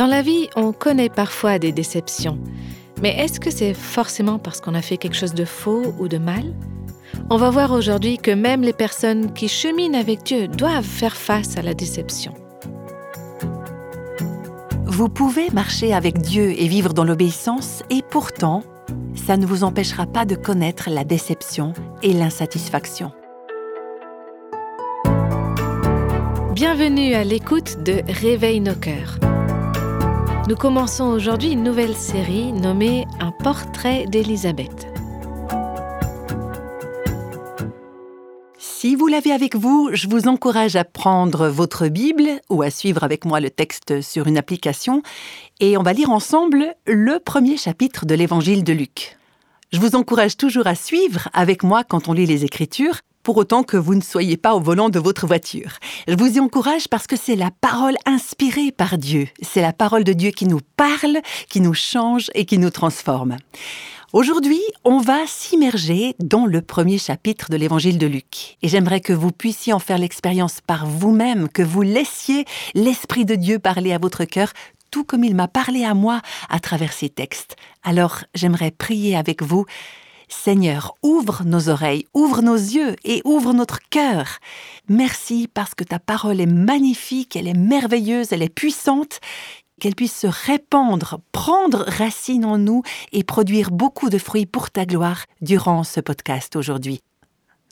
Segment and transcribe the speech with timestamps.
[0.00, 2.38] Dans la vie, on connaît parfois des déceptions.
[3.02, 6.16] Mais est-ce que c'est forcément parce qu'on a fait quelque chose de faux ou de
[6.16, 6.54] mal?
[7.28, 11.58] On va voir aujourd'hui que même les personnes qui cheminent avec Dieu doivent faire face
[11.58, 12.32] à la déception.
[14.86, 18.62] Vous pouvez marcher avec Dieu et vivre dans l'obéissance et pourtant,
[19.14, 23.12] ça ne vous empêchera pas de connaître la déception et l'insatisfaction.
[26.54, 29.18] Bienvenue à l'écoute de Réveille nos cœurs
[30.48, 34.86] nous commençons aujourd'hui une nouvelle série nommée Un portrait d'Élisabeth.
[38.58, 43.04] Si vous l'avez avec vous, je vous encourage à prendre votre Bible ou à suivre
[43.04, 45.02] avec moi le texte sur une application
[45.60, 49.18] et on va lire ensemble le premier chapitre de l'évangile de Luc.
[49.72, 53.62] Je vous encourage toujours à suivre avec moi quand on lit les Écritures pour autant
[53.62, 55.78] que vous ne soyez pas au volant de votre voiture.
[56.08, 59.28] Je vous y encourage parce que c'est la parole inspirée par Dieu.
[59.42, 63.36] C'est la parole de Dieu qui nous parle, qui nous change et qui nous transforme.
[64.12, 68.56] Aujourd'hui, on va s'immerger dans le premier chapitre de l'évangile de Luc.
[68.60, 73.36] Et j'aimerais que vous puissiez en faire l'expérience par vous-même, que vous laissiez l'Esprit de
[73.36, 74.52] Dieu parler à votre cœur
[74.90, 77.56] tout comme il m'a parlé à moi à travers ces textes.
[77.82, 79.64] Alors j'aimerais prier avec vous
[80.32, 84.38] Seigneur, ouvre nos oreilles, ouvre nos yeux et ouvre notre cœur.
[84.88, 89.20] Merci parce que ta parole est magnifique, elle est merveilleuse, elle est puissante,
[89.80, 94.86] qu'elle puisse se répandre, prendre racine en nous et produire beaucoup de fruits pour ta
[94.86, 97.00] gloire durant ce podcast aujourd'hui.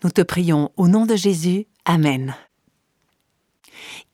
[0.03, 1.67] Nous te prions au nom de Jésus.
[1.85, 2.35] Amen.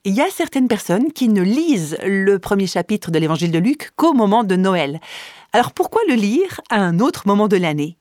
[0.05, 3.91] Il y a certaines personnes qui ne lisent le premier chapitre de l'évangile de Luc
[3.97, 5.01] qu'au moment de Noël.
[5.53, 7.97] Alors pourquoi le lire à un autre moment de l'année?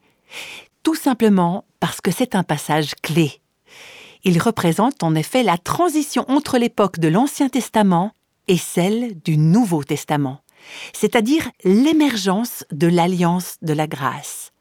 [0.83, 3.41] Tout simplement parce que c'est un passage clé.
[4.23, 8.11] Il représente en effet la transition entre l'époque de l'Ancien Testament
[8.47, 10.39] et celle du Nouveau Testament,
[10.93, 14.51] c'est-à-dire l'émergence de l'alliance de la grâce.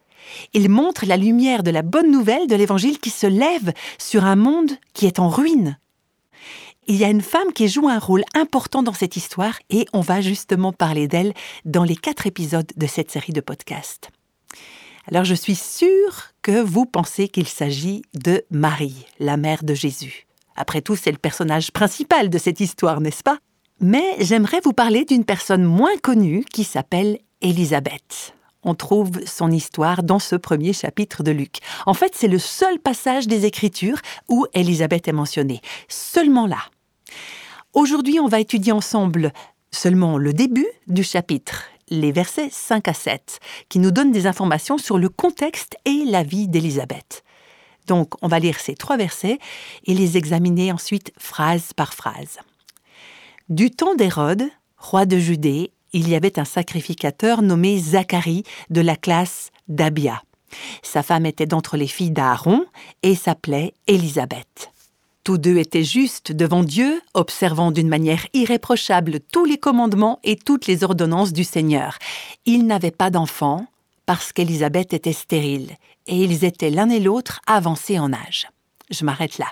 [0.53, 4.37] Il montre la lumière de la bonne nouvelle de l'Évangile qui se lève sur un
[4.37, 5.79] monde qui est en ruine.
[6.89, 10.01] Il y a une femme qui joue un rôle important dans cette histoire et on
[10.01, 11.33] va justement parler d'elle
[11.65, 14.11] dans les quatre épisodes de cette série de podcasts.
[15.11, 20.27] Alors je suis sûre que vous pensez qu'il s'agit de Marie, la mère de Jésus.
[20.55, 23.39] Après tout, c'est le personnage principal de cette histoire, n'est-ce pas?
[23.81, 28.35] Mais j'aimerais vous parler d'une personne moins connue qui s'appelle Élisabeth.
[28.63, 31.59] On trouve son histoire dans ce premier chapitre de Luc.
[31.85, 33.99] En fait, c'est le seul passage des Écritures
[34.29, 35.61] où Élisabeth est mentionnée.
[35.89, 36.61] Seulement là.
[37.73, 39.33] Aujourd'hui, on va étudier ensemble
[39.73, 44.79] seulement le début du chapitre les versets 5 à 7, qui nous donnent des informations
[44.79, 47.25] sur le contexte et la vie d'Élisabeth.
[47.87, 49.39] Donc, on va lire ces trois versets
[49.85, 52.39] et les examiner ensuite phrase par phrase.
[53.49, 54.45] Du temps d'Hérode,
[54.79, 60.23] roi de Judée, il y avait un sacrificateur nommé Zacharie de la classe d'Abia.
[60.83, 62.65] Sa femme était d'entre les filles d'Aaron
[63.03, 64.71] et s'appelait Élisabeth.
[65.25, 70.67] Tous deux étaient justes devant Dieu, observant d'une manière irréprochable tous les commandements et toutes
[70.67, 71.99] les ordonnances du Seigneur.
[72.45, 73.67] Ils n'avaient pas d'enfants
[74.05, 75.77] parce qu'Élisabeth était stérile,
[76.09, 78.49] et ils étaient l'un et l'autre avancés en âge.
[78.91, 79.47] Je m'arrête là.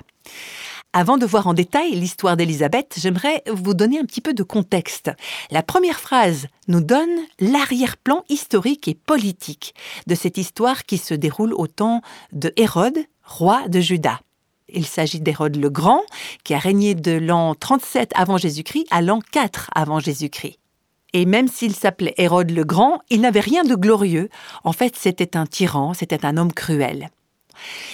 [0.92, 5.12] Avant de voir en détail l'histoire d'Élisabeth, j'aimerais vous donner un petit peu de contexte.
[5.52, 9.72] La première phrase nous donne l'arrière-plan historique et politique
[10.08, 14.20] de cette histoire qui se déroule au temps de Hérode, roi de Juda.
[14.74, 16.02] Il s'agit d'Hérode le Grand,
[16.44, 20.58] qui a régné de l'an 37 avant Jésus-Christ à l'an 4 avant Jésus-Christ.
[21.12, 24.28] Et même s'il s'appelait Hérode le Grand, il n'avait rien de glorieux.
[24.64, 27.10] En fait, c'était un tyran, c'était un homme cruel.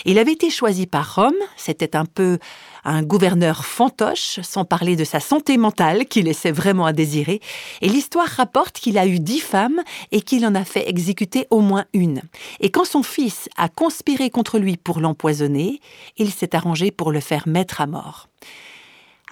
[0.04, 2.38] Il avait été choisi par Rome, c'était un peu
[2.84, 7.40] un gouverneur fantoche, sans parler de sa santé mentale qui laissait vraiment à désirer,
[7.82, 9.82] et l'histoire rapporte qu'il a eu dix femmes
[10.12, 12.22] et qu'il en a fait exécuter au moins une.
[12.60, 15.80] Et quand son fils a conspiré contre lui pour l'empoisonner,
[16.16, 18.28] il s'est arrangé pour le faire mettre à mort.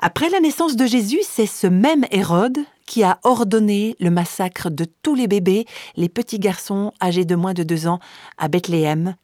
[0.01, 4.85] Après la naissance de Jésus, c'est ce même Hérode qui a ordonné le massacre de
[5.03, 5.67] tous les bébés,
[5.97, 8.01] les petits garçons âgés de moins de deux ans,
[8.37, 9.15] à Bethléem,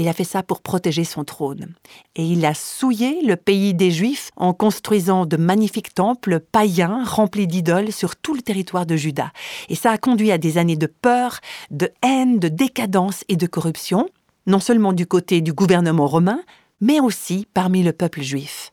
[0.00, 1.74] il a fait ça pour protéger son trône.
[2.14, 7.46] Et il a souillé le pays des Juifs en construisant de magnifiques temples païens remplis
[7.46, 9.32] d'idoles sur tout le territoire de Juda.
[9.68, 11.40] Et ça a conduit à des années de peur,
[11.70, 14.08] de haine, de décadence et de corruption,
[14.46, 16.40] non seulement du côté du gouvernement romain,
[16.80, 18.72] mais aussi parmi le peuple juif.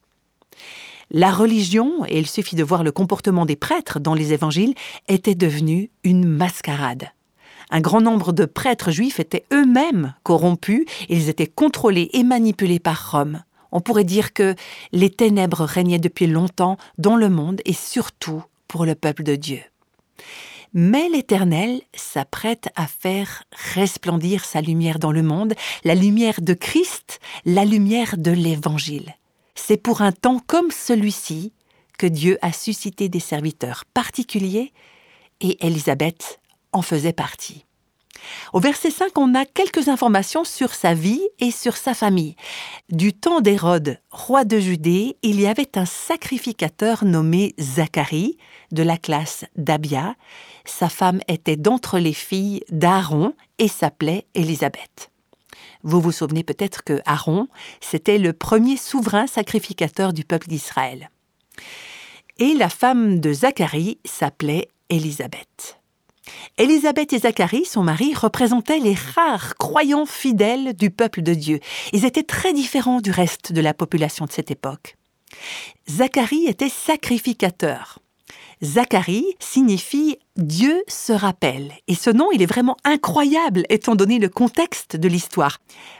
[1.10, 4.74] La religion, et il suffit de voir le comportement des prêtres dans les évangiles,
[5.08, 7.10] était devenue une mascarade.
[7.74, 13.12] Un grand nombre de prêtres juifs étaient eux-mêmes corrompus, ils étaient contrôlés et manipulés par
[13.12, 13.44] Rome.
[13.72, 14.54] On pourrait dire que
[14.92, 19.60] les ténèbres régnaient depuis longtemps dans le monde et surtout pour le peuple de Dieu.
[20.76, 23.44] Mais l'Éternel s'apprête à faire
[23.74, 29.16] resplendir sa lumière dans le monde, la lumière de Christ, la lumière de l'Évangile.
[29.56, 31.54] C'est pour un temps comme celui-ci
[31.98, 34.74] que Dieu a suscité des serviteurs particuliers
[35.42, 36.40] et Élisabeth
[36.74, 37.66] en faisait partie.
[38.54, 42.36] Au verset 5, on a quelques informations sur sa vie et sur sa famille.
[42.90, 48.38] Du temps d'Hérode, roi de Judée, il y avait un sacrificateur nommé Zacharie,
[48.72, 50.16] de la classe d'Abia.
[50.66, 55.12] Sa femme était d'entre les filles d'Aaron et s'appelait Élisabeth.
[55.84, 57.48] Vous vous souvenez peut-être que Aaron,
[57.82, 61.10] c'était le premier souverain sacrificateur du peuple d'Israël.
[62.40, 65.83] Et la femme de Zacharie s'appelait Élisabeth.
[66.58, 71.60] Élisabeth et Zacharie, son mari, représentaient les rares croyants fidèles du peuple de Dieu.
[71.92, 74.96] Ils étaient très différents du reste de la population de cette époque.
[75.90, 78.00] Zacharie était sacrificateur.
[78.64, 81.74] Zacharie signifie Dieu se rappelle.
[81.88, 85.58] Et ce nom, il est vraiment incroyable étant donné le contexte de l'histoire.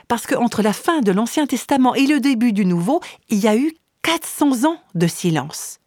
[0.08, 3.56] Parce qu'entre la fin de l'Ancien Testament et le début du Nouveau, il y a
[3.56, 5.78] eu 400 ans de silence.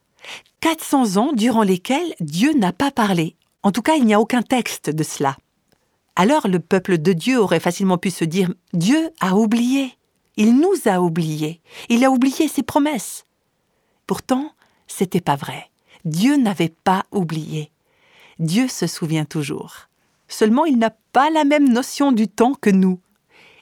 [0.61, 3.36] 400 ans durant lesquels Dieu n'a pas parlé.
[3.63, 5.37] En tout cas, il n'y a aucun texte de cela.
[6.15, 9.97] Alors le peuple de Dieu aurait facilement pu se dire Dieu a oublié.
[10.35, 11.61] Il nous a oubliés.
[11.89, 13.25] Il a oublié ses promesses.
[14.07, 14.51] Pourtant,
[14.87, 15.69] c'était pas vrai.
[16.05, 17.71] Dieu n'avait pas oublié.
[18.39, 19.89] Dieu se souvient toujours.
[20.27, 22.99] Seulement, il n'a pas la même notion du temps que nous.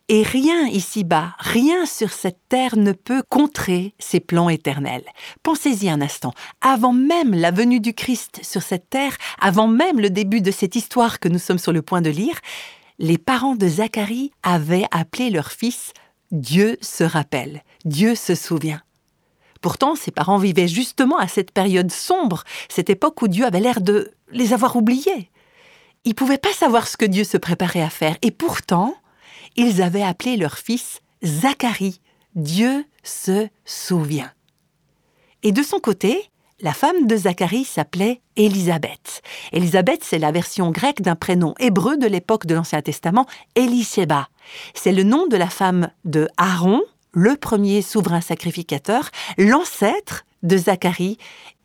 [0.08, 5.06] Et rien ici-bas, rien sur cette terre ne peut contrer ses plans éternels.
[5.42, 6.32] Pensez-y un instant.
[6.62, 10.76] Avant même la venue du Christ sur cette terre, avant même le début de cette
[10.76, 12.40] histoire que nous sommes sur le point de lire,
[13.00, 15.92] les parents de Zacharie avaient appelé leur fils
[16.32, 18.82] Dieu se rappelle, Dieu se souvient.
[19.62, 23.82] Pourtant, ses parents vivaient justement à cette période sombre, cette époque où Dieu avait l'air
[23.82, 25.32] de les avoir oubliés.
[26.04, 28.96] Ils ne pouvaient pas savoir ce que Dieu se préparait à faire, et pourtant,
[29.56, 32.02] ils avaient appelé leur fils Zacharie.
[32.36, 34.32] Dieu se souvient.
[35.44, 36.30] Et de son côté,
[36.62, 39.22] la femme de Zacharie s'appelait Élisabeth.
[39.52, 43.26] Élisabeth, c'est la version grecque d'un prénom hébreu de l'époque de l'Ancien Testament,
[43.56, 44.30] Elisheba.
[44.74, 46.82] C'est le nom de la femme de Aaron,
[47.12, 51.18] le premier souverain sacrificateur, l'ancêtre de Zacharie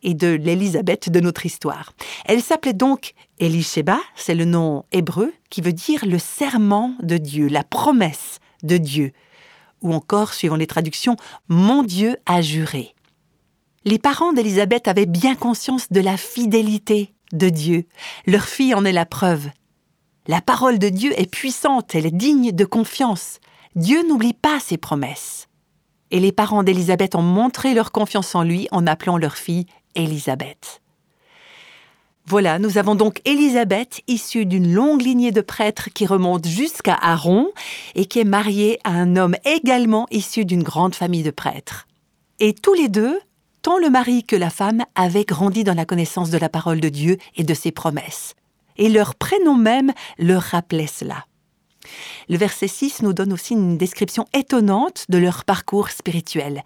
[0.03, 1.93] et de l'Élisabeth de notre histoire.
[2.25, 7.49] Elle s'appelait donc Elisheba, c'est le nom hébreu qui veut dire le serment de Dieu,
[7.49, 9.13] la promesse de Dieu,
[9.81, 11.17] ou encore, suivant les traductions,
[11.49, 12.95] mon Dieu a juré.
[13.85, 17.87] Les parents d'Élisabeth avaient bien conscience de la fidélité de Dieu.
[18.27, 19.49] Leur fille en est la preuve.
[20.27, 23.41] La parole de Dieu est puissante, elle est digne de confiance.
[23.75, 25.49] Dieu n'oublie pas ses promesses.
[26.11, 29.65] Et les parents d'Élisabeth ont montré leur confiance en lui en appelant leur fille
[29.95, 30.83] Élisabeth.
[32.27, 37.51] Voilà, nous avons donc Élisabeth, issue d'une longue lignée de prêtres qui remonte jusqu'à Aaron
[37.95, 41.89] et qui est mariée à un homme également issu d'une grande famille de prêtres.
[42.39, 43.19] Et tous les deux,
[43.63, 46.89] tant le mari que la femme, avaient grandi dans la connaissance de la parole de
[46.89, 48.35] Dieu et de ses promesses.
[48.77, 51.27] Et leur prénom même leur rappelait cela.
[52.29, 56.63] Le verset 6 nous donne aussi une description étonnante de leur parcours spirituel.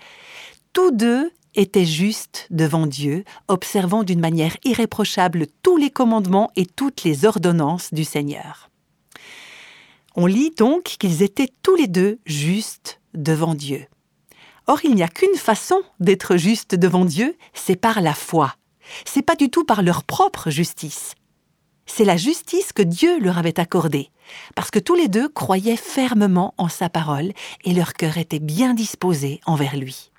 [0.72, 7.04] Tous deux était juste devant Dieu, observant d'une manière irréprochable tous les commandements et toutes
[7.04, 8.70] les ordonnances du Seigneur.
[10.16, 13.86] On lit donc qu'ils étaient tous les deux justes devant Dieu.
[14.66, 18.54] Or, il n'y a qu'une façon d'être juste devant Dieu, c'est par la foi.
[19.04, 21.14] C'est pas du tout par leur propre justice.
[21.86, 24.10] C'est la justice que Dieu leur avait accordée,
[24.54, 27.32] parce que tous les deux croyaient fermement en sa parole
[27.64, 30.10] et leur cœur était bien disposé envers lui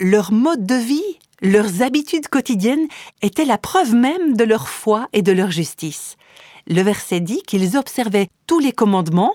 [0.00, 2.88] leur mode de vie, leurs habitudes quotidiennes
[3.22, 6.16] étaient la preuve même de leur foi et de leur justice.
[6.66, 9.34] Le verset dit qu'ils observaient tous les commandements,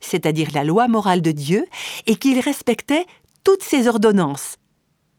[0.00, 1.66] c'est-à-dire la loi morale de Dieu,
[2.06, 3.06] et qu'ils respectaient
[3.44, 4.56] toutes ses ordonnances,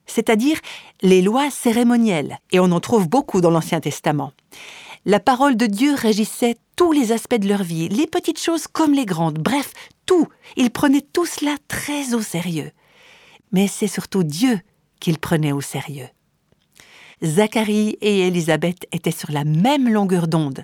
[0.06, 0.58] c'est-à-dire
[1.02, 4.32] les lois cérémonielles, et on en trouve beaucoup dans l'Ancien Testament.
[5.06, 8.94] La parole de Dieu régissait tous les aspects de leur vie, les petites choses comme
[8.94, 9.74] les grandes, bref,
[10.06, 10.28] tout.
[10.56, 12.72] Ils prenaient tout cela très au sérieux.
[13.52, 14.60] Mais c'est surtout Dieu
[15.00, 16.10] qu'il prenait au sérieux.
[17.24, 20.64] Zacharie et Élisabeth étaient sur la même longueur d'onde.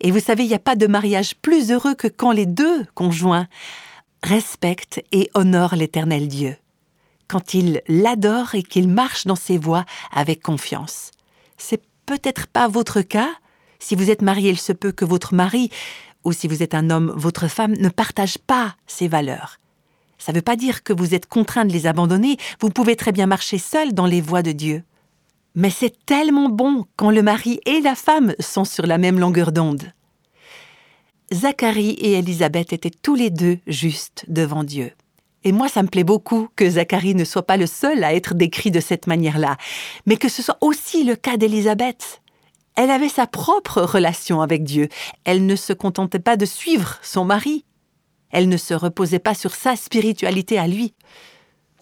[0.00, 2.84] Et vous savez, il n'y a pas de mariage plus heureux que quand les deux
[2.94, 3.48] conjoints
[4.22, 6.56] respectent et honorent l'Éternel Dieu,
[7.28, 11.10] quand ils l'adorent et qu'ils marchent dans ses voies avec confiance.
[11.56, 13.30] C'est peut-être pas votre cas.
[13.78, 15.70] Si vous êtes marié, il se peut que votre mari,
[16.24, 19.59] ou si vous êtes un homme, votre femme, ne partage pas ces valeurs.
[20.20, 23.10] Ça ne veut pas dire que vous êtes contraint de les abandonner, vous pouvez très
[23.10, 24.84] bien marcher seul dans les voies de Dieu.
[25.56, 29.50] Mais c'est tellement bon quand le mari et la femme sont sur la même longueur
[29.50, 29.92] d'onde.
[31.32, 34.92] Zacharie et Élisabeth étaient tous les deux justes devant Dieu.
[35.42, 38.34] Et moi, ça me plaît beaucoup que Zacharie ne soit pas le seul à être
[38.34, 39.56] décrit de cette manière-là,
[40.04, 42.20] mais que ce soit aussi le cas d'Élisabeth.
[42.76, 44.88] Elle avait sa propre relation avec Dieu.
[45.24, 47.64] Elle ne se contentait pas de suivre son mari.
[48.30, 50.94] Elle ne se reposait pas sur sa spiritualité à lui.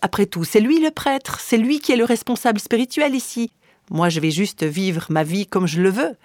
[0.00, 3.50] Après tout, c'est lui le prêtre, c'est lui qui est le responsable spirituel ici.
[3.90, 6.16] Moi, je vais juste vivre ma vie comme je le veux.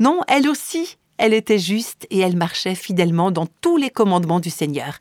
[0.00, 4.50] Non, elle aussi, elle était juste et elle marchait fidèlement dans tous les commandements du
[4.50, 4.98] Seigneur.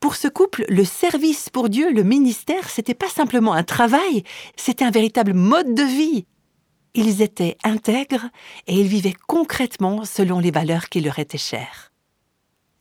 [0.00, 4.24] Pour ce couple, le service pour Dieu, le ministère, c'était pas simplement un travail,
[4.56, 6.24] c'était un véritable mode de vie.
[6.94, 8.26] Ils étaient intègres
[8.66, 11.92] et ils vivaient concrètement selon les valeurs qui leur étaient chères.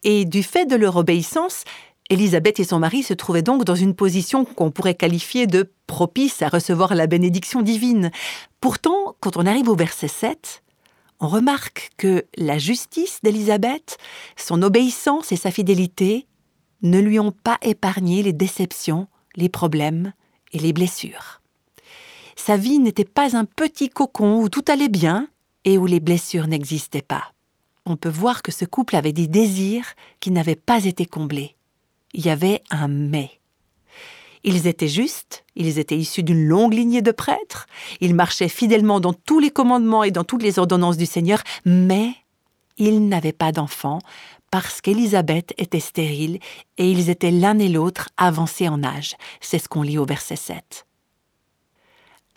[0.03, 1.63] Et du fait de leur obéissance,
[2.09, 6.41] Élisabeth et son mari se trouvaient donc dans une position qu'on pourrait qualifier de propice
[6.41, 8.09] à recevoir la bénédiction divine.
[8.61, 10.63] Pourtant, quand on arrive au verset 7,
[11.19, 13.97] on remarque que la justice d'Élisabeth,
[14.37, 16.25] son obéissance et sa fidélité
[16.81, 20.13] ne lui ont pas épargné les déceptions, les problèmes
[20.53, 21.41] et les blessures.
[22.35, 25.27] Sa vie n'était pas un petit cocon où tout allait bien
[25.65, 27.33] et où les blessures n'existaient pas.
[27.85, 31.55] On peut voir que ce couple avait des désirs qui n'avaient pas été comblés.
[32.13, 33.31] Il y avait un mais.
[34.43, 37.67] Ils étaient justes, ils étaient issus d'une longue lignée de prêtres,
[37.99, 42.13] ils marchaient fidèlement dans tous les commandements et dans toutes les ordonnances du Seigneur, mais
[42.77, 43.99] ils n'avaient pas d'enfants
[44.51, 46.39] parce qu'Élisabeth était stérile
[46.77, 49.15] et ils étaient l'un et l'autre avancés en âge.
[49.41, 50.85] C'est ce qu'on lit au verset 7.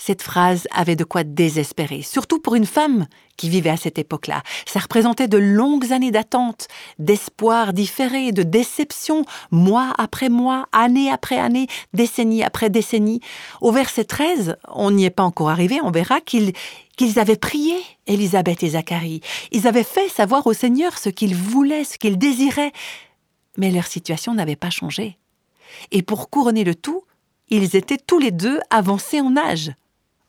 [0.04, 3.06] Cette phrase avait de quoi désespérer, surtout pour une femme
[3.36, 4.42] qui vivait à cette époque-là.
[4.66, 6.66] Ça représentait de longues années d'attente,
[6.98, 13.20] d'espoir différé, de déception, mois après mois, année après année, décennie après décennie.
[13.60, 16.52] Au verset 13, on n'y est pas encore arrivé, on verra qu'ils
[16.96, 17.76] qu'ils avaient prié,
[18.08, 19.20] Élisabeth et Zacharie.
[19.52, 22.72] Ils avaient fait savoir au Seigneur ce qu'ils voulaient, ce qu'ils désiraient.
[23.56, 25.16] Mais leur situation n'avait pas changé.
[25.92, 27.04] Et pour couronner le tout,
[27.50, 29.70] ils étaient tous les deux avancés en âge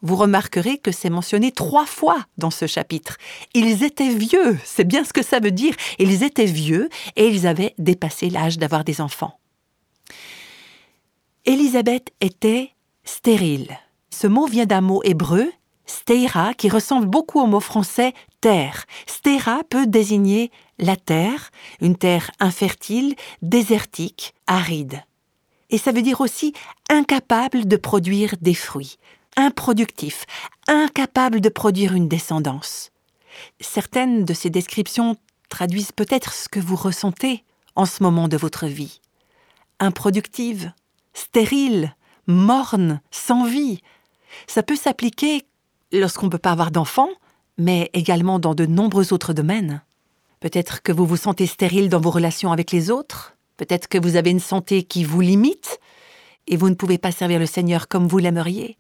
[0.04, 3.18] vous remarquerez que c'est mentionné trois fois dans ce chapitre.
[3.54, 5.74] Ils étaient vieux, c'est bien ce que ça veut dire.
[5.98, 9.40] Ils étaient vieux et ils avaient dépassé l'âge d'avoir des enfants.
[11.46, 12.72] Élisabeth était
[13.06, 13.80] stérile.
[14.10, 15.52] Ce mot vient d'un mot hébreu,
[15.86, 18.86] steira, qui ressemble beaucoup au mot français terre.
[19.08, 21.50] Stera peut désigner la terre,
[21.82, 25.02] une terre infertile, désertique, aride.
[25.70, 26.54] Et ça veut dire aussi
[26.90, 28.98] incapable de produire des fruits
[29.38, 30.26] improductif,
[30.68, 32.92] incapable de produire une descendance.
[33.60, 35.16] Certaines de ces descriptions
[35.50, 37.44] traduisent peut-être ce que vous ressentez
[37.76, 39.02] en ce moment de votre vie.
[39.80, 40.72] Improductive,
[41.14, 41.96] stérile,
[42.28, 43.82] morne, sans vie.
[44.48, 45.46] Ça peut s'appliquer
[45.92, 47.10] lorsqu'on ne peut pas avoir d'enfants,
[47.58, 49.82] mais également dans de nombreux autres domaines.
[50.40, 54.16] Peut-être que vous vous sentez stérile dans vos relations avec les autres, peut-être que vous
[54.16, 55.80] avez une santé qui vous limite,
[56.48, 58.78] et vous ne pouvez pas servir le Seigneur comme vous l'aimeriez.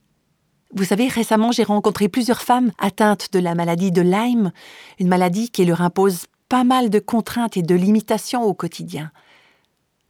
[0.75, 4.51] Vous savez, récemment, j'ai rencontré plusieurs femmes atteintes de la maladie de Lyme,
[4.99, 9.11] une maladie qui leur impose pas mal de contraintes et de limitations au quotidien.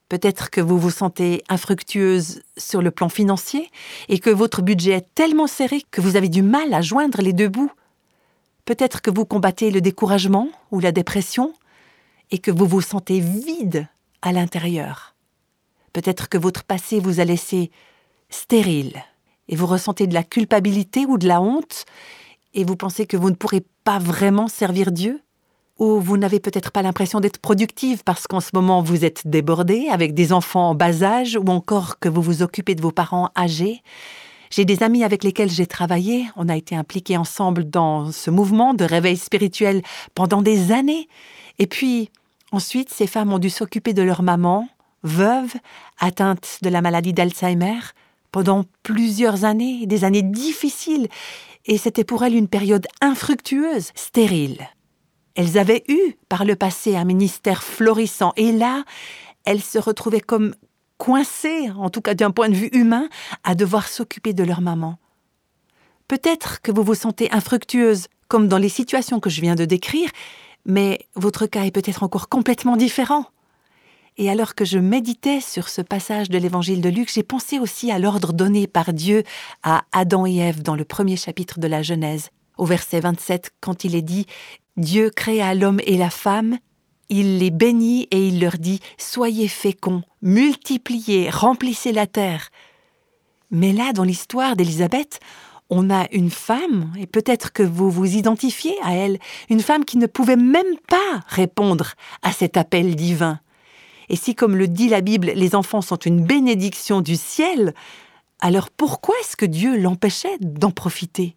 [0.07, 3.69] Peut-être que vous vous sentez infructueuse sur le plan financier
[4.07, 7.33] et que votre budget est tellement serré que vous avez du mal à joindre les
[7.33, 7.71] deux bouts.
[8.63, 11.53] Peut-être que vous combattez le découragement ou la dépression
[12.31, 13.87] et que vous vous sentez vide
[14.21, 15.13] à l'intérieur.
[15.91, 17.69] Peut-être que votre passé vous a laissé
[18.29, 19.03] stérile
[19.49, 21.85] et vous ressentez de la culpabilité ou de la honte,
[22.53, 25.21] et vous pensez que vous ne pourrez pas vraiment servir Dieu?
[25.79, 29.87] Ou vous n'avez peut-être pas l'impression d'être productive parce qu'en ce moment vous êtes débordé
[29.89, 33.31] avec des enfants en bas âge ou encore que vous vous occupez de vos parents
[33.35, 33.81] âgés?
[34.51, 38.75] J'ai des amis avec lesquels j'ai travaillé, on a été impliqués ensemble dans ce mouvement
[38.75, 39.81] de réveil spirituel
[40.13, 41.07] pendant des années.
[41.57, 42.11] Et puis,
[42.51, 44.69] ensuite, ces femmes ont dû s'occuper de leur maman,
[45.01, 45.55] veuve,
[45.99, 47.79] atteinte de la maladie d'Alzheimer,
[48.33, 51.07] pendant plusieurs années, des années difficiles,
[51.65, 54.67] et c'était pour elles une période infructueuse, stérile.
[55.35, 58.83] Elles avaient eu par le passé un ministère florissant, et là,
[59.45, 60.55] elles se retrouvaient comme
[60.97, 63.07] coincées, en tout cas d'un point de vue humain,
[63.43, 64.97] à devoir s'occuper de leur maman.
[66.07, 70.09] Peut-être que vous vous sentez infructueuse, comme dans les situations que je viens de décrire,
[70.65, 73.27] mais votre cas est peut-être encore complètement différent.
[74.17, 77.91] Et alors que je méditais sur ce passage de l'évangile de Luc, j'ai pensé aussi
[77.91, 79.23] à l'ordre donné par Dieu
[79.63, 83.83] à Adam et Ève dans le premier chapitre de la Genèse, au verset 27, quand
[83.83, 84.27] il est dit
[84.77, 86.59] Dieu créa l'homme et la femme,
[87.09, 92.49] il les bénit et il leur dit Soyez féconds, multipliez, remplissez la terre.
[93.49, 95.19] Mais là, dans l'histoire d'Élisabeth,
[95.69, 99.17] on a une femme, et peut-être que vous vous identifiez à elle,
[99.49, 103.39] une femme qui ne pouvait même pas répondre à cet appel divin.
[104.09, 107.73] Et si, comme le dit la Bible, les enfants sont une bénédiction du ciel,
[108.39, 111.35] alors pourquoi est-ce que Dieu l'empêchait d'en profiter?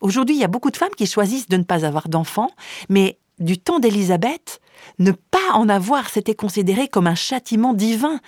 [0.00, 2.50] Aujourd'hui, il y a beaucoup de femmes qui choisissent de ne pas avoir d'enfants,
[2.88, 4.60] mais du temps d'Élisabeth,
[4.98, 8.20] ne pas en avoir, c'était considéré comme un châtiment divin.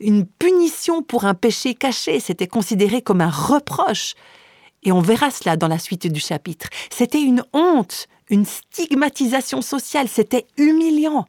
[0.00, 4.14] Une punition pour un péché caché, c'était considéré comme un reproche.
[4.82, 6.68] Et on verra cela dans la suite du chapitre.
[6.90, 11.26] C'était une honte, une stigmatisation sociale, c'était humiliant.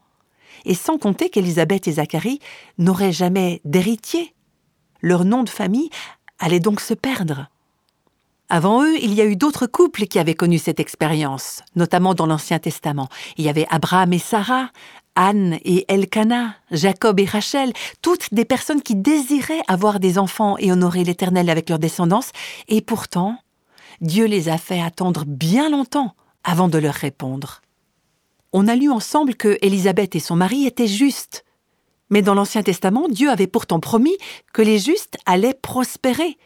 [0.68, 2.40] Et sans compter qu'Élisabeth et Zacharie
[2.78, 4.36] n'auraient jamais d'héritier.
[5.02, 5.90] Leur nom de famille
[6.40, 7.48] allait donc se perdre.
[8.50, 12.26] Avant eux, il y a eu d'autres couples qui avaient connu cette expérience, notamment dans
[12.26, 13.08] l'Ancien Testament.
[13.38, 14.70] Il y avait Abraham et Sarah,
[15.16, 17.72] Anne et Elkanah, Jacob et Rachel,
[18.02, 22.32] toutes des personnes qui désiraient avoir des enfants et honorer l'Éternel avec leur descendance,
[22.68, 23.38] et pourtant,
[24.02, 27.62] Dieu les a fait attendre bien longtemps avant de leur répondre.
[28.60, 31.46] On a lu ensemble que Élisabeth et son mari étaient justes.
[32.10, 34.18] Mais dans l'Ancien Testament, Dieu avait pourtant promis
[34.52, 36.40] que les justes allaient prospérer.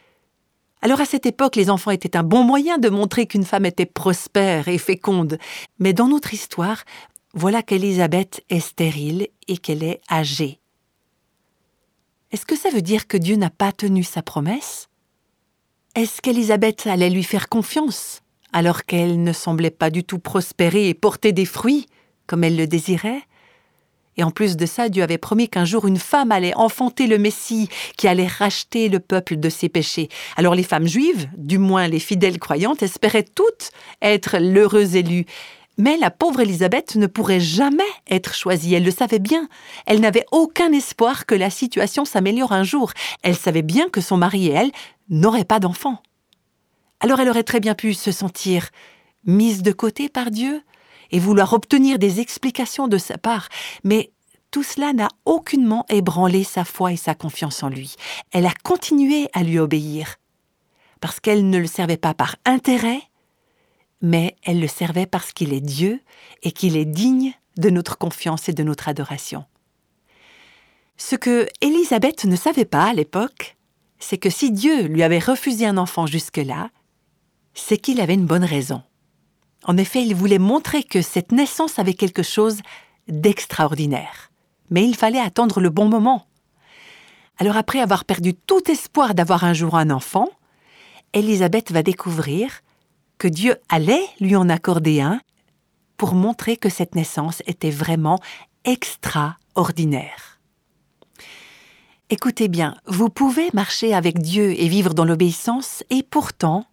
[0.81, 3.85] Alors à cette époque, les enfants étaient un bon moyen de montrer qu'une femme était
[3.85, 5.37] prospère et féconde.
[5.79, 6.83] Mais dans notre histoire,
[7.33, 10.59] voilà qu'Élisabeth est stérile et qu'elle est âgée.
[12.33, 14.89] Est-ce que ça veut dire que Dieu n'a pas tenu sa promesse?
[15.95, 20.93] Est-ce qu'Élisabeth allait lui faire confiance alors qu'elle ne semblait pas du tout prospérer et
[20.93, 21.85] porter des fruits?
[22.31, 23.23] Comme elle le désirait
[24.15, 27.17] et en plus de ça, Dieu avait promis qu'un jour une femme allait enfanter le
[27.17, 30.09] Messie qui allait racheter le peuple de ses péchés.
[30.37, 33.71] Alors les femmes juives, du moins les fidèles croyantes, espéraient toutes
[34.01, 35.25] être l'heureuse élue.
[35.77, 39.49] Mais la pauvre Élisabeth ne pourrait jamais être choisie, elle le savait bien.
[39.85, 42.91] Elle n'avait aucun espoir que la situation s'améliore un jour.
[43.23, 44.71] Elle savait bien que son mari et elle
[45.09, 46.01] n'auraient pas d'enfants.
[46.99, 48.69] Alors elle aurait très bien pu se sentir
[49.25, 50.61] mise de côté par Dieu
[51.11, 53.49] et vouloir obtenir des explications de sa part,
[53.83, 54.11] mais
[54.51, 57.95] tout cela n'a aucunement ébranlé sa foi et sa confiance en lui.
[58.31, 60.17] Elle a continué à lui obéir,
[60.99, 63.01] parce qu'elle ne le servait pas par intérêt,
[64.01, 66.01] mais elle le servait parce qu'il est Dieu
[66.43, 69.45] et qu'il est digne de notre confiance et de notre adoration.
[70.97, 73.57] Ce que Élisabeth ne savait pas à l'époque,
[73.99, 76.69] c'est que si Dieu lui avait refusé un enfant jusque-là,
[77.53, 78.83] c'est qu'il avait une bonne raison.
[79.63, 82.59] En effet, il voulait montrer que cette naissance avait quelque chose
[83.07, 84.31] d'extraordinaire.
[84.69, 86.25] Mais il fallait attendre le bon moment.
[87.37, 90.29] Alors après avoir perdu tout espoir d'avoir un jour un enfant,
[91.13, 92.61] Élisabeth va découvrir
[93.17, 95.21] que Dieu allait lui en accorder un
[95.97, 98.19] pour montrer que cette naissance était vraiment
[98.63, 100.39] extraordinaire.
[102.09, 106.65] Écoutez bien, vous pouvez marcher avec Dieu et vivre dans l'obéissance, et pourtant,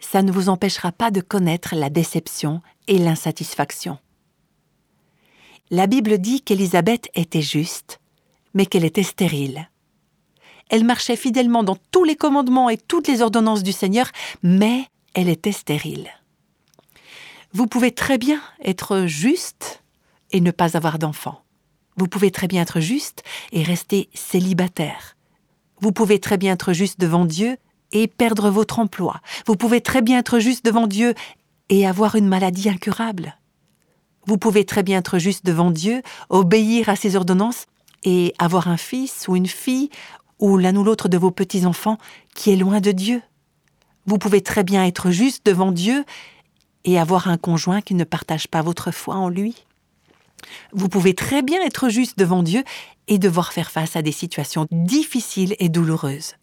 [0.00, 3.98] ça ne vous empêchera pas de connaître la déception et l'insatisfaction.
[5.70, 8.00] La Bible dit qu'Élisabeth était juste,
[8.54, 9.70] mais qu'elle était stérile.
[10.68, 14.10] Elle marchait fidèlement dans tous les commandements et toutes les ordonnances du Seigneur,
[14.42, 16.08] mais elle était stérile.
[17.52, 19.82] Vous pouvez très bien être juste
[20.30, 21.42] et ne pas avoir d'enfant.
[21.96, 25.16] Vous pouvez très bien être juste et rester célibataire.
[25.80, 27.56] Vous pouvez très bien être juste devant Dieu
[27.92, 29.20] et perdre votre emploi.
[29.46, 31.14] Vous pouvez très bien être juste devant Dieu
[31.68, 33.36] et avoir une maladie incurable.
[34.26, 37.66] Vous pouvez très bien être juste devant Dieu, obéir à ses ordonnances
[38.04, 39.90] et avoir un fils ou une fille
[40.38, 41.98] ou l'un ou l'autre de vos petits-enfants
[42.34, 43.22] qui est loin de Dieu.
[44.06, 46.04] Vous pouvez très bien être juste devant Dieu
[46.84, 49.54] et avoir un conjoint qui ne partage pas votre foi en lui.
[50.72, 52.64] Vous pouvez très bien être juste devant Dieu
[53.08, 56.36] et devoir faire face à des situations difficiles et douloureuses.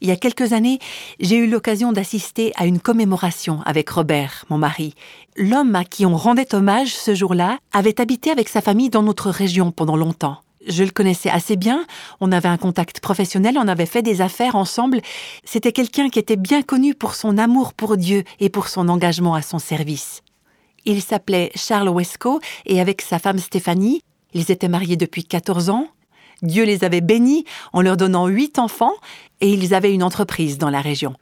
[0.00, 0.78] Il y a quelques années,
[1.20, 4.94] j'ai eu l'occasion d'assister à une commémoration avec Robert, mon mari.
[5.36, 9.28] L'homme à qui on rendait hommage ce jour-là avait habité avec sa famille dans notre
[9.28, 10.38] région pendant longtemps.
[10.66, 11.84] Je le connaissais assez bien,
[12.20, 15.00] on avait un contact professionnel, on avait fait des affaires ensemble.
[15.44, 19.34] C'était quelqu'un qui était bien connu pour son amour pour Dieu et pour son engagement
[19.34, 20.22] à son service.
[20.86, 25.88] Il s'appelait Charles Wesco et avec sa femme Stéphanie, ils étaient mariés depuis 14 ans.
[26.42, 28.94] Dieu les avait bénis en leur donnant huit enfants
[29.40, 31.14] et ils avaient une entreprise dans la région.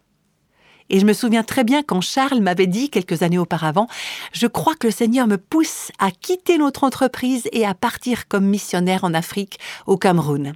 [0.91, 3.89] Et je me souviens très bien quand Charles m'avait dit quelques années auparavant,
[4.33, 8.47] je crois que le Seigneur me pousse à quitter notre entreprise et à partir comme
[8.47, 10.55] missionnaire en Afrique, au Cameroun.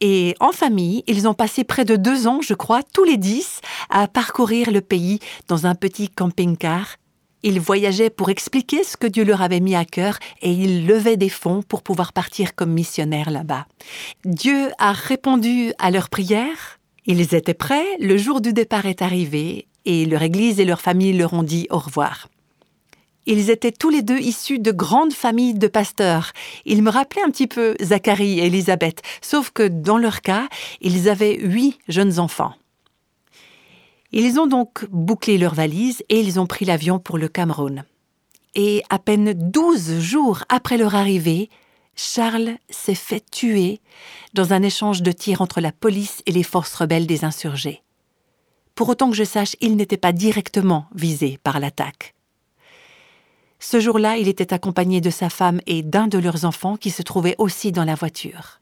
[0.00, 3.60] Et en famille, ils ont passé près de deux ans, je crois, tous les dix,
[3.90, 6.96] à parcourir le pays dans un petit camping-car.
[7.46, 11.18] Ils voyageaient pour expliquer ce que Dieu leur avait mis à cœur et ils levaient
[11.18, 13.66] des fonds pour pouvoir partir comme missionnaires là-bas.
[14.24, 19.66] Dieu a répondu à leurs prières Ils étaient prêts, le jour du départ est arrivé,
[19.84, 22.28] et leur église et leur famille leur ont dit au revoir.
[23.26, 26.32] Ils étaient tous les deux issus de grandes familles de pasteurs.
[26.64, 30.48] Ils me rappelaient un petit peu Zacharie et Élisabeth, sauf que dans leur cas,
[30.80, 32.54] ils avaient huit jeunes enfants.
[34.16, 37.82] Ils ont donc bouclé leurs valises et ils ont pris l'avion pour le Cameroun.
[38.54, 41.50] Et à peine douze jours après leur arrivée,
[41.96, 43.80] Charles s'est fait tuer
[44.32, 47.82] dans un échange de tirs entre la police et les forces rebelles des insurgés.
[48.76, 52.14] Pour autant que je sache, il n'était pas directement visé par l'attaque.
[53.58, 57.02] Ce jour-là, il était accompagné de sa femme et d'un de leurs enfants qui se
[57.02, 58.60] trouvaient aussi dans la voiture.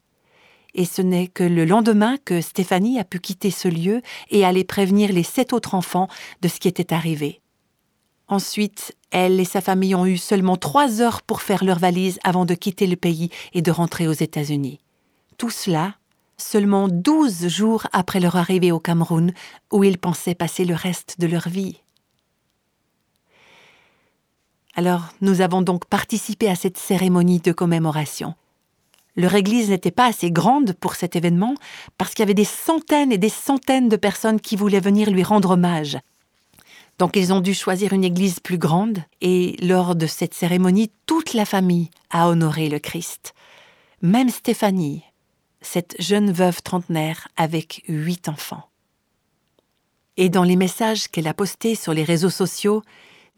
[0.75, 4.65] Et ce n'est que le lendemain que Stéphanie a pu quitter ce lieu et aller
[4.65, 6.09] prévenir les sept autres enfants
[6.41, 7.41] de ce qui était arrivé.
[8.29, 12.47] Ensuite, elle et sa famille ont eu seulement trois heures pour faire leurs valises avant
[12.47, 14.81] de quitter le pays et de rentrer aux États-Unis.
[15.37, 15.97] Tout cela
[16.39, 19.33] seulement douze jours après leur arrivée au Cameroun,
[19.71, 21.81] où ils pensaient passer le reste de leur vie.
[24.75, 28.35] Alors nous avons donc participé à cette cérémonie de commémoration.
[29.17, 31.55] Leur église n'était pas assez grande pour cet événement
[31.99, 35.23] parce qu'il y avait des centaines et des centaines de personnes qui voulaient venir lui
[35.23, 35.99] rendre hommage.
[36.99, 41.35] Donc ils ont dû choisir une église plus grande et lors de cette cérémonie, toute
[41.35, 43.35] la famille a honoré le Christ.
[44.01, 45.03] Même Stéphanie,
[45.61, 48.69] cette jeune veuve trentenaire avec huit enfants.
[50.17, 52.83] Et dans les messages qu'elle a postés sur les réseaux sociaux,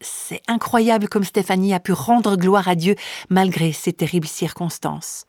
[0.01, 2.97] c'est incroyable comme Stéphanie a pu rendre gloire à Dieu
[3.31, 5.27] malgré ces terribles circonstances.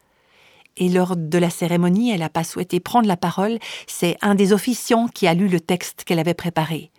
[0.77, 4.51] Et lors de la cérémonie, elle n'a pas souhaité prendre la parole, c'est un des
[4.51, 6.91] officiants qui a lu le texte qu'elle avait préparé.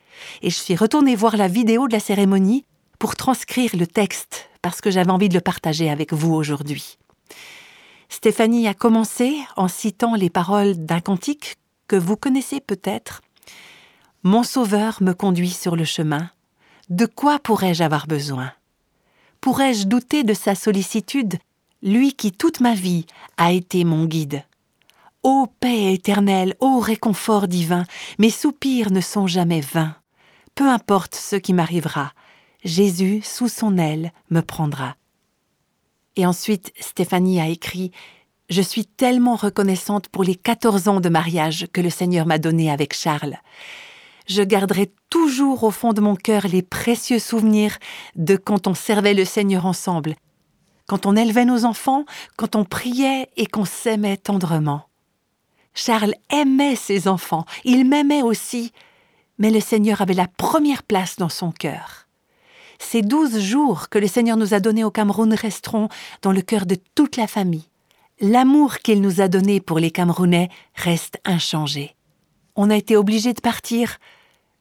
[0.43, 2.65] Et je suis retournée voir la vidéo de la cérémonie
[2.99, 6.97] pour transcrire le texte, parce que j'avais envie de le partager avec vous aujourd'hui.
[8.09, 11.57] Stéphanie a commencé en citant les paroles d'un cantique
[11.89, 13.21] que vous connaissez peut-être.
[14.23, 16.31] Mon Sauveur me conduit sur le chemin,
[16.89, 18.53] de quoi pourrais-je avoir besoin?
[19.41, 21.37] Pourrais-je douter de sa sollicitude,
[21.83, 24.45] lui qui toute ma vie a été mon guide
[25.23, 27.85] Ô paix éternelle, ô réconfort divin,
[28.19, 29.97] mes soupirs ne sont jamais vains.
[30.55, 32.13] Peu importe ce qui m'arrivera,
[32.65, 34.97] Jésus, sous son aile, me prendra.
[36.15, 37.91] Et ensuite, Stéphanie a écrit
[38.49, 42.71] Je suis tellement reconnaissante pour les quatorze ans de mariage que le Seigneur m'a donné
[42.71, 43.39] avec Charles
[44.27, 47.79] je garderai toujours au fond de mon cœur les précieux souvenirs
[48.17, 50.17] de quand on servait le Seigneur ensemble,
[50.87, 52.05] quand on élevait nos enfants,
[52.37, 54.89] quand on priait et qu'on s'aimait tendrement.
[55.75, 58.73] Charles aimait ses enfants, il m'aimait aussi,
[59.39, 62.07] mais le Seigneur avait la première place dans son cœur.
[62.79, 65.89] Ces douze jours que le Seigneur nous a donnés au Cameroun resteront
[66.23, 67.69] dans le cœur de toute la famille.
[68.21, 71.95] L'amour qu'il nous a donné pour les Camerounais reste inchangé.
[72.55, 73.99] On a été obligé de partir,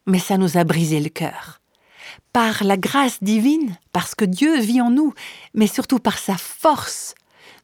[0.05, 1.61] mais ça nous a brisé le cœur.
[2.35, 5.13] Par la grâce divine, parce que Dieu vit en nous,
[5.53, 7.15] mais surtout par sa force,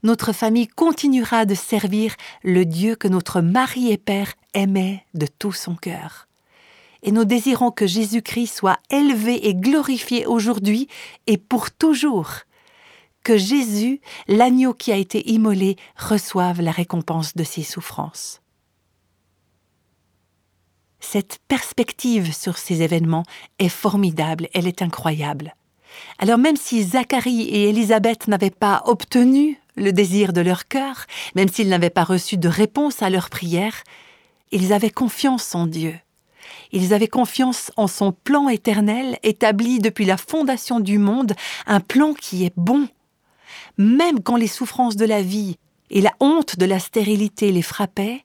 [0.01, 5.51] notre famille continuera de servir le Dieu que notre mari et père aimait de tout
[5.51, 6.29] son cœur.
[7.03, 10.87] Et nous désirons que Jésus-Christ soit élevé et glorifié aujourd'hui
[11.27, 12.31] et pour toujours.
[13.25, 18.40] Que Jésus, l'agneau qui a été immolé, reçoive la récompense de ses souffrances.
[21.01, 23.25] Cette perspective sur ces événements
[23.59, 25.55] est formidable, elle est incroyable.
[26.19, 31.49] Alors même si Zacharie et Élisabeth n'avaient pas obtenu le désir de leur cœur, même
[31.49, 33.83] s'ils n'avaient pas reçu de réponse à leurs prières,
[34.51, 35.95] ils avaient confiance en Dieu.
[36.71, 41.33] Ils avaient confiance en son plan éternel établi depuis la fondation du monde,
[41.65, 42.87] un plan qui est bon.
[43.77, 45.57] Même quand les souffrances de la vie
[45.89, 48.23] et la honte de la stérilité les frappaient,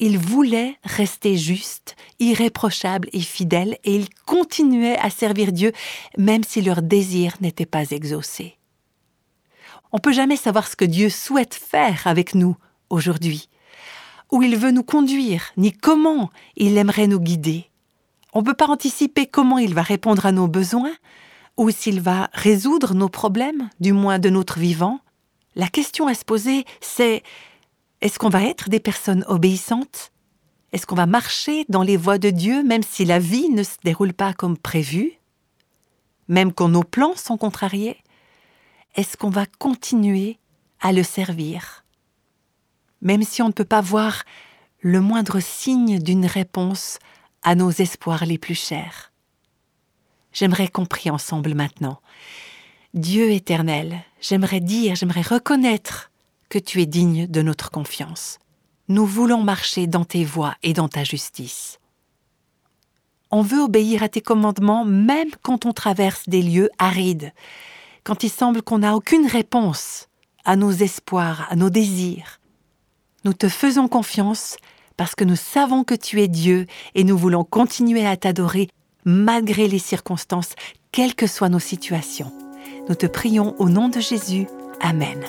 [0.00, 5.72] ils voulaient rester justes, irréprochables et fidèles, et ils continuaient à servir Dieu
[6.16, 8.56] même si leur désir n'était pas exaucé.
[9.92, 12.56] On peut jamais savoir ce que Dieu souhaite faire avec nous
[12.90, 13.48] aujourd'hui,
[14.30, 17.70] où il veut nous conduire, ni comment il aimerait nous guider.
[18.34, 20.94] On ne peut pas anticiper comment il va répondre à nos besoins,
[21.56, 25.00] ou s'il va résoudre nos problèmes, du moins de notre vivant.
[25.56, 27.22] La question à se poser, c'est
[28.00, 30.12] est-ce qu'on va être des personnes obéissantes?
[30.72, 33.76] Est-ce qu'on va marcher dans les voies de Dieu même si la vie ne se
[33.82, 35.12] déroule pas comme prévu?
[36.28, 37.96] Même quand nos plans sont contrariés?
[38.94, 40.38] Est-ce qu'on va continuer
[40.80, 41.84] à le servir?
[43.00, 44.24] Même si on ne peut pas voir
[44.80, 46.98] le moindre signe d'une réponse
[47.42, 49.12] à nos espoirs les plus chers.
[50.32, 52.00] J'aimerais qu'on prie ensemble maintenant.
[52.94, 56.07] Dieu éternel, j'aimerais dire, j'aimerais reconnaître
[56.48, 58.38] que tu es digne de notre confiance.
[58.88, 61.78] nous voulons marcher dans tes voies et dans ta justice.
[63.30, 67.32] On veut obéir à tes commandements même quand on traverse des lieux arides,
[68.02, 70.08] quand il semble qu'on n'a aucune réponse
[70.46, 72.40] à nos espoirs, à nos désirs.
[73.24, 74.56] Nous te faisons confiance
[74.96, 78.68] parce que nous savons que tu es Dieu et nous voulons continuer à t'adorer
[79.04, 80.54] malgré les circonstances,
[80.92, 82.32] quelles que soient nos situations.
[82.88, 84.46] Nous te prions au nom de Jésus.
[84.80, 85.22] Amen.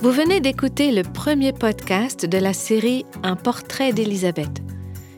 [0.00, 4.62] Vous venez d'écouter le premier podcast de la série Un portrait d'Élisabeth.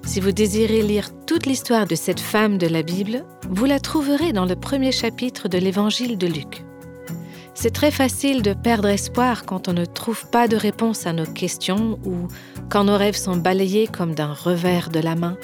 [0.07, 4.33] Si vous désirez lire toute l'histoire de cette femme de la Bible, vous la trouverez
[4.33, 6.65] dans le premier chapitre de l'Évangile de Luc.
[7.53, 11.27] C'est très facile de perdre espoir quand on ne trouve pas de réponse à nos
[11.27, 12.29] questions ou
[12.71, 15.37] quand nos rêves sont balayés comme d'un revers de la main.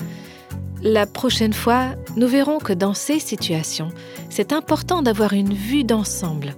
[0.83, 3.90] La prochaine fois, nous verrons que dans ces situations,
[4.31, 6.55] c'est important d'avoir une vue d'ensemble.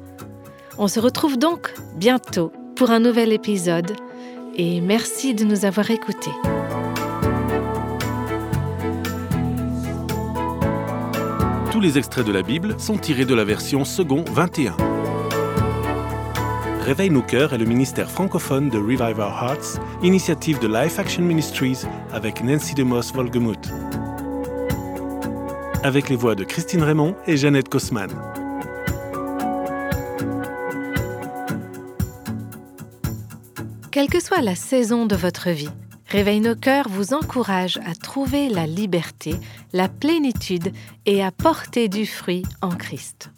[0.78, 3.96] On se retrouve donc bientôt pour un nouvel épisode
[4.54, 6.30] et merci de nous avoir écoutés.
[11.72, 14.76] Tous les extraits de la Bible sont tirés de la version second 21.
[16.82, 21.24] Réveille nos cœurs est le ministère francophone de Revive Our Hearts, initiative de Life Action
[21.24, 23.72] Ministries avec Nancy DeMoss Volgemuth.
[25.82, 28.10] Avec les voix de Christine Raymond et Jeannette Kosman.
[33.98, 35.70] Quelle que soit la saison de votre vie,
[36.06, 39.34] Réveille nos cœurs vous encourage à trouver la liberté,
[39.72, 40.72] la plénitude
[41.04, 43.32] et à porter du fruit en Christ.